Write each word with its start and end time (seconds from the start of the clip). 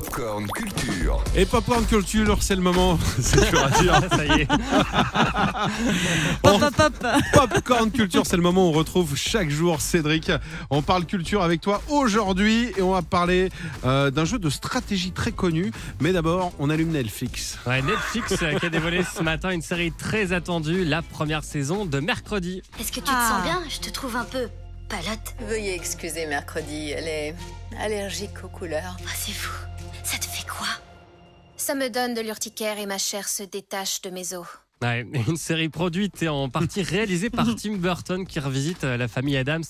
Popcorn 0.00 0.46
Culture. 0.48 1.24
Et 1.34 1.46
Popcorn 1.46 1.86
Culture, 1.86 2.42
c'est 2.42 2.54
le 2.54 2.60
moment. 2.60 2.98
C'est 3.18 3.48
dur 3.48 3.64
à 3.64 3.70
dire. 3.80 3.98
Ça 4.10 4.26
y 4.26 4.42
est. 4.42 4.48
On- 6.44 6.58
Pop, 6.58 6.74
pop, 6.76 6.92
pop. 6.98 7.12
Popcorn 7.32 7.90
Culture, 7.90 8.22
c'est 8.26 8.36
le 8.36 8.42
moment 8.42 8.66
où 8.66 8.68
on 8.68 8.72
retrouve 8.72 9.16
chaque 9.16 9.48
jour 9.48 9.80
Cédric. 9.80 10.30
On 10.68 10.82
parle 10.82 11.06
culture 11.06 11.42
avec 11.42 11.62
toi 11.62 11.80
aujourd'hui 11.88 12.74
et 12.76 12.82
on 12.82 12.92
va 12.92 13.00
parler 13.00 13.48
euh, 13.86 14.10
d'un 14.10 14.26
jeu 14.26 14.38
de 14.38 14.50
stratégie 14.50 15.12
très 15.12 15.32
connu. 15.32 15.72
Mais 16.00 16.12
d'abord, 16.12 16.52
on 16.58 16.68
allume 16.68 16.90
Netflix. 16.90 17.56
Ouais, 17.66 17.80
Netflix 17.80 18.34
euh, 18.42 18.58
qui 18.58 18.66
a 18.66 18.68
dévoilé 18.68 19.00
ce 19.16 19.22
matin 19.22 19.48
une 19.50 19.62
série 19.62 19.92
très 19.92 20.34
attendue, 20.34 20.84
la 20.84 21.00
première 21.00 21.42
saison 21.42 21.86
de 21.86 22.00
mercredi. 22.00 22.60
Est-ce 22.78 22.90
que 22.92 22.96
tu 22.96 23.06
te 23.06 23.10
Ah. 23.10 23.30
sens 23.36 23.42
bien? 23.44 23.62
Je 23.70 23.78
te 23.80 23.88
trouve 23.88 24.14
un 24.16 24.24
peu 24.24 24.48
palote. 24.90 25.34
Veuillez 25.48 25.74
excuser 25.74 26.26
mercredi, 26.26 26.90
elle 26.90 27.08
est 27.08 27.34
allergique 27.80 28.44
aux 28.44 28.48
couleurs. 28.48 28.96
Ah, 29.06 29.10
c'est 29.16 29.32
fou. 29.32 29.50
Ça 31.66 31.74
me 31.74 31.90
donne 31.90 32.14
de 32.14 32.20
l'urticaire 32.20 32.78
et 32.78 32.86
ma 32.86 32.96
chair 32.96 33.28
se 33.28 33.42
détache 33.42 34.00
de 34.00 34.10
mes 34.10 34.34
os. 34.34 34.46
Ouais, 34.82 35.06
une 35.28 35.38
série 35.38 35.70
produite 35.70 36.22
et 36.22 36.28
en 36.28 36.50
partie 36.50 36.82
réalisée 36.82 37.30
par 37.30 37.46
Tim 37.56 37.76
Burton 37.76 38.26
qui 38.26 38.40
revisite 38.40 38.84
euh, 38.84 38.98
la 38.98 39.08
famille 39.08 39.38
Adams 39.38 39.64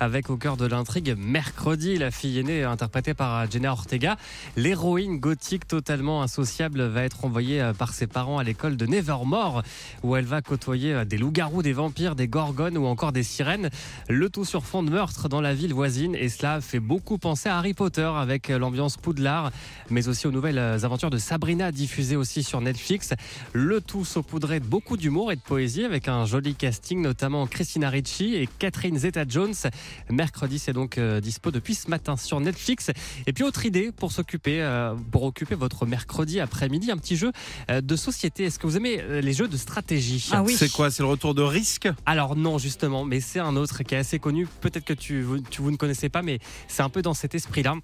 avec 0.00 0.30
au 0.30 0.38
cœur 0.38 0.56
de 0.56 0.64
l'intrigue 0.64 1.14
Mercredi, 1.18 1.98
la 1.98 2.10
fille 2.10 2.38
aînée 2.38 2.64
interprétée 2.64 3.12
par 3.12 3.36
euh, 3.36 3.46
Jenna 3.50 3.72
Ortega. 3.72 4.16
L'héroïne 4.56 5.18
gothique 5.18 5.66
totalement 5.66 6.22
insociable 6.22 6.80
va 6.80 7.02
être 7.02 7.26
envoyée 7.26 7.60
euh, 7.60 7.74
par 7.74 7.92
ses 7.92 8.06
parents 8.06 8.38
à 8.38 8.42
l'école 8.42 8.78
de 8.78 8.86
Nevermore 8.86 9.62
où 10.02 10.16
elle 10.16 10.24
va 10.24 10.40
côtoyer 10.40 11.04
des 11.04 11.18
loups-garous, 11.18 11.62
des 11.62 11.74
vampires, 11.74 12.14
des 12.14 12.26
gorgones 12.26 12.78
ou 12.78 12.86
encore 12.86 13.12
des 13.12 13.24
sirènes. 13.24 13.68
Le 14.08 14.30
tout 14.30 14.46
sur 14.46 14.64
fond 14.64 14.82
de 14.82 14.88
meurtre 14.88 15.28
dans 15.28 15.42
la 15.42 15.52
ville 15.52 15.74
voisine 15.74 16.14
et 16.14 16.30
cela 16.30 16.62
fait 16.62 16.80
beaucoup 16.80 17.18
penser 17.18 17.50
à 17.50 17.58
Harry 17.58 17.74
Potter 17.74 18.10
avec 18.16 18.48
l'ambiance 18.48 18.96
Poudlard 18.96 19.50
mais 19.90 20.08
aussi 20.08 20.26
aux 20.26 20.32
nouvelles 20.32 20.58
aventures 20.58 21.10
de 21.10 21.18
Sabrina 21.18 21.70
diffusées 21.70 22.16
aussi 22.16 22.42
sur 22.42 22.62
Netflix. 22.62 23.12
Le 23.52 23.82
tout 23.82 24.06
saupoudré 24.38 24.60
de 24.60 24.66
beaucoup 24.66 24.96
d'humour 24.96 25.32
et 25.32 25.36
de 25.36 25.40
poésie 25.40 25.84
avec 25.84 26.06
un 26.06 26.24
joli 26.24 26.54
casting, 26.54 27.02
notamment 27.02 27.48
Christina 27.48 27.90
Ricci 27.90 28.36
et 28.36 28.48
Catherine 28.60 28.96
Zeta-Jones. 28.96 29.54
Mercredi, 30.10 30.60
c'est 30.60 30.72
donc 30.72 30.96
euh, 30.96 31.20
dispo 31.20 31.50
depuis 31.50 31.74
ce 31.74 31.90
matin 31.90 32.16
sur 32.16 32.38
Netflix. 32.38 32.92
Et 33.26 33.32
puis, 33.32 33.42
autre 33.42 33.66
idée 33.66 33.90
pour 33.90 34.12
s'occuper, 34.12 34.62
euh, 34.62 34.94
pour 35.10 35.24
occuper 35.24 35.56
votre 35.56 35.86
mercredi 35.86 36.38
après-midi, 36.38 36.92
un 36.92 36.98
petit 36.98 37.16
jeu 37.16 37.32
euh, 37.68 37.80
de 37.80 37.96
société. 37.96 38.44
Est-ce 38.44 38.60
que 38.60 38.68
vous 38.68 38.76
aimez 38.76 39.02
les 39.22 39.32
jeux 39.32 39.48
de 39.48 39.56
stratégie? 39.56 40.28
Ah 40.30 40.44
oui. 40.44 40.54
C'est 40.56 40.70
quoi? 40.70 40.92
C'est 40.92 41.02
le 41.02 41.08
retour 41.08 41.34
de 41.34 41.42
risque? 41.42 41.88
Alors 42.06 42.36
non, 42.36 42.58
justement, 42.58 43.04
mais 43.04 43.18
c'est 43.18 43.40
un 43.40 43.56
autre 43.56 43.82
qui 43.82 43.96
est 43.96 43.98
assez 43.98 44.20
connu. 44.20 44.46
Peut-être 44.60 44.84
que 44.84 44.92
tu, 44.94 45.20
vous- 45.22 45.40
tu 45.40 45.62
vous 45.62 45.72
ne 45.72 45.76
connaissez 45.76 46.10
pas, 46.10 46.22
mais 46.22 46.38
c'est 46.68 46.82
un 46.82 46.90
peu 46.90 47.02
dans 47.02 47.14
cet 47.14 47.34
esprit-là. 47.34 47.74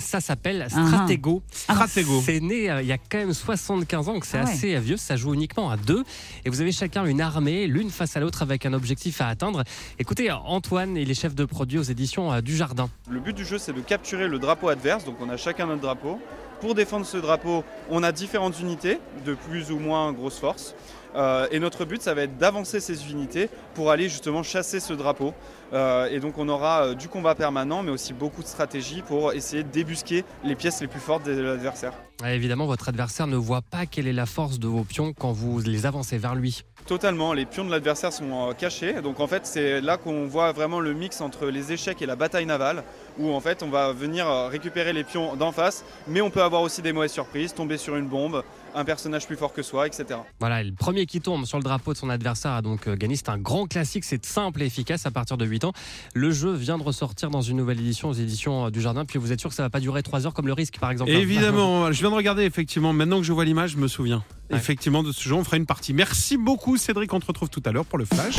Ça 0.00 0.20
s'appelle 0.20 0.66
Ah. 0.74 0.86
Stratego. 0.86 1.42
Stratego. 1.52 2.20
C'est 2.24 2.40
né 2.40 2.70
euh, 2.70 2.82
il 2.82 2.88
y 2.88 2.92
a 2.92 2.98
quand 2.98 3.18
même 3.18 3.32
75 3.32 4.08
ans, 4.08 4.14
donc 4.14 4.24
c'est 4.24 4.38
Ah 4.38 4.44
ouais. 4.44 4.50
assez 4.50 4.78
vieux. 4.80 4.96
Ça 4.96 5.16
joue 5.16 5.34
uniquement 5.34 5.70
à 5.70 5.76
deux. 5.76 6.04
Et 6.44 6.50
vous 6.50 6.60
avez 6.60 6.72
chacun 6.72 7.04
une 7.04 7.20
armée, 7.20 7.66
l'une 7.66 7.90
face 7.90 8.16
à 8.16 8.20
l'autre 8.20 8.42
avec 8.42 8.66
un 8.66 8.72
objectif 8.72 9.20
à 9.20 9.28
atteindre. 9.28 9.62
Écoutez, 9.98 10.30
Antoine, 10.32 10.96
il 10.96 11.10
est 11.10 11.14
chef 11.14 11.34
de 11.34 11.44
produit 11.44 11.78
aux 11.78 11.82
éditions 11.82 12.32
euh, 12.32 12.40
du 12.40 12.56
Jardin. 12.56 12.88
Le 13.10 13.20
but 13.20 13.36
du 13.36 13.44
jeu, 13.44 13.58
c'est 13.58 13.72
de 13.72 13.80
capturer 13.80 14.28
le 14.28 14.38
drapeau 14.38 14.68
adverse, 14.68 15.04
donc 15.04 15.16
on 15.20 15.28
a 15.28 15.36
chacun 15.36 15.66
notre 15.66 15.82
drapeau. 15.82 16.18
Pour 16.60 16.74
défendre 16.74 17.06
ce 17.06 17.16
drapeau, 17.16 17.64
on 17.88 18.02
a 18.02 18.12
différentes 18.12 18.60
unités 18.60 18.98
de 19.24 19.34
plus 19.34 19.70
ou 19.70 19.78
moins 19.78 20.12
grosse 20.12 20.38
force. 20.38 20.74
Euh, 21.16 21.46
et 21.50 21.58
notre 21.58 21.84
but, 21.84 22.02
ça 22.02 22.14
va 22.14 22.22
être 22.22 22.36
d'avancer 22.38 22.80
ces 22.80 23.10
unités 23.10 23.48
pour 23.74 23.90
aller 23.90 24.08
justement 24.08 24.42
chasser 24.42 24.80
ce 24.80 24.92
drapeau. 24.92 25.34
Euh, 25.72 26.08
et 26.10 26.18
donc 26.18 26.36
on 26.38 26.48
aura 26.48 26.86
euh, 26.86 26.94
du 26.94 27.08
combat 27.08 27.34
permanent, 27.34 27.82
mais 27.82 27.92
aussi 27.92 28.12
beaucoup 28.12 28.42
de 28.42 28.48
stratégie 28.48 29.02
pour 29.02 29.32
essayer 29.32 29.62
de 29.62 29.68
débusquer 29.68 30.24
les 30.42 30.56
pièces 30.56 30.80
les 30.80 30.88
plus 30.88 31.00
fortes 31.00 31.24
de 31.24 31.40
l'adversaire. 31.40 31.92
Évidemment, 32.26 32.66
votre 32.66 32.88
adversaire 32.88 33.26
ne 33.26 33.36
voit 33.36 33.62
pas 33.62 33.86
quelle 33.86 34.06
est 34.06 34.12
la 34.12 34.26
force 34.26 34.58
de 34.58 34.66
vos 34.66 34.84
pions 34.84 35.12
quand 35.12 35.32
vous 35.32 35.60
les 35.60 35.86
avancez 35.86 36.18
vers 36.18 36.34
lui. 36.34 36.64
Totalement, 36.86 37.32
les 37.32 37.46
pions 37.46 37.64
de 37.64 37.70
l'adversaire 37.70 38.12
sont 38.12 38.52
cachés. 38.58 39.00
Donc 39.00 39.20
en 39.20 39.26
fait, 39.26 39.46
c'est 39.46 39.80
là 39.80 39.96
qu'on 39.96 40.26
voit 40.26 40.52
vraiment 40.52 40.80
le 40.80 40.92
mix 40.92 41.20
entre 41.20 41.46
les 41.46 41.72
échecs 41.72 42.02
et 42.02 42.06
la 42.06 42.16
bataille 42.16 42.46
navale, 42.46 42.82
où 43.18 43.30
en 43.30 43.40
fait 43.40 43.62
on 43.62 43.68
va 43.68 43.92
venir 43.92 44.26
récupérer 44.50 44.92
les 44.92 45.04
pions 45.04 45.36
d'en 45.36 45.52
face, 45.52 45.84
mais 46.08 46.20
on 46.20 46.30
peut 46.30 46.42
avoir 46.42 46.62
aussi 46.62 46.82
des 46.82 46.92
mauvaises 46.92 47.12
surprises, 47.12 47.54
tomber 47.54 47.76
sur 47.76 47.96
une 47.96 48.06
bombe, 48.06 48.42
un 48.74 48.84
personnage 48.84 49.26
plus 49.26 49.36
fort 49.36 49.52
que 49.52 49.62
soi, 49.62 49.86
etc. 49.86 50.20
Voilà, 50.38 50.60
et 50.60 50.64
le 50.64 50.72
premier 50.72 50.99
qui 51.06 51.20
tombe 51.20 51.44
sur 51.46 51.58
le 51.58 51.64
drapeau 51.64 51.92
de 51.92 51.98
son 51.98 52.10
adversaire 52.10 52.52
a 52.52 52.62
donc 52.62 52.86
euh, 52.86 52.96
gagné. 52.96 53.16
C'est 53.16 53.28
un 53.28 53.38
grand 53.38 53.66
classique, 53.66 54.04
c'est 54.04 54.24
simple 54.24 54.62
et 54.62 54.66
efficace 54.66 55.06
à 55.06 55.10
partir 55.10 55.36
de 55.36 55.44
8 55.44 55.64
ans. 55.64 55.72
Le 56.14 56.30
jeu 56.30 56.52
vient 56.52 56.78
de 56.78 56.82
ressortir 56.82 57.30
dans 57.30 57.42
une 57.42 57.56
nouvelle 57.56 57.80
édition 57.80 58.08
aux 58.08 58.14
éditions 58.14 58.66
euh, 58.66 58.70
du 58.70 58.80
Jardin. 58.80 59.04
Puis 59.04 59.18
vous 59.18 59.32
êtes 59.32 59.40
sûr 59.40 59.50
que 59.50 59.56
ça 59.56 59.62
va 59.62 59.70
pas 59.70 59.80
durer 59.80 60.02
3 60.02 60.26
heures 60.26 60.34
comme 60.34 60.46
le 60.46 60.52
risque, 60.52 60.78
par 60.78 60.90
exemple. 60.90 61.10
Évidemment, 61.10 61.92
je 61.92 62.00
viens 62.00 62.10
de 62.10 62.14
regarder 62.16 62.44
effectivement. 62.44 62.92
Maintenant 62.92 63.18
que 63.18 63.24
je 63.24 63.32
vois 63.32 63.44
l'image, 63.44 63.70
je 63.72 63.76
me 63.78 63.88
souviens 63.88 64.22
Ouais. 64.50 64.56
effectivement 64.56 65.02
de 65.04 65.12
ce 65.12 65.28
jeu. 65.28 65.34
On 65.34 65.44
fera 65.44 65.56
une 65.58 65.66
partie. 65.66 65.92
Merci 65.94 66.36
beaucoup, 66.36 66.76
Cédric. 66.76 67.12
On 67.12 67.20
te 67.20 67.26
retrouve 67.26 67.48
tout 67.50 67.62
à 67.64 67.70
l'heure 67.72 67.84
pour 67.84 67.98
le 67.98 68.04
flash. 68.04 68.36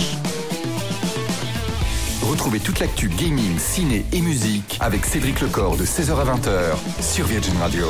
Retrouvez 2.21 2.59
toute 2.59 2.79
l'actu 2.79 3.09
gaming, 3.09 3.57
ciné 3.57 4.05
et 4.11 4.21
musique 4.21 4.77
avec 4.79 5.05
Cédric 5.05 5.41
Lecor 5.41 5.75
de 5.77 5.85
16h 5.85 6.11
à 6.19 6.35
20h 6.35 7.01
sur 7.01 7.25
Virgin 7.25 7.57
Radio. 7.57 7.87